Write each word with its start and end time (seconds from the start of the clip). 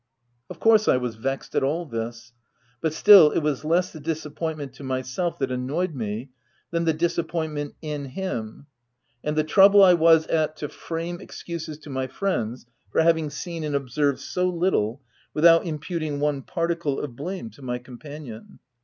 Of 0.49 0.59
course 0.59 0.87
I 0.87 0.97
was 0.97 1.13
vexed 1.13 1.53
at 1.53 1.61
all 1.61 1.85
this; 1.85 2.33
but, 2.81 2.91
still, 2.91 3.29
it 3.29 3.41
was 3.41 3.63
less 3.63 3.93
the 3.93 3.99
disappointment 3.99 4.73
to 4.73 4.83
myself 4.83 5.37
that 5.37 5.51
annoyed 5.51 5.93
me, 5.93 6.31
than 6.71 6.85
the 6.85 6.91
disappointment 6.93 7.75
in 7.83 8.05
him, 8.05 8.65
and 9.23 9.35
the 9.35 9.43
trouble 9.43 9.83
I 9.83 9.93
was 9.93 10.25
t 10.25 10.33
at 10.33 10.57
to 10.57 10.69
frame 10.69 11.21
excuses 11.21 11.77
to 11.81 11.91
my 11.91 12.07
friends 12.07 12.65
for 12.91 13.03
having 13.03 13.29
seen 13.29 13.63
and 13.63 13.75
observed 13.75 14.19
so 14.21 14.49
little, 14.49 15.03
without 15.35 15.67
imputing 15.67 16.19
one 16.19 16.41
particle 16.41 16.99
of 16.99 17.15
blame 17.15 17.51
to 17.51 17.61
my 17.61 17.77
companion. 17.77 18.57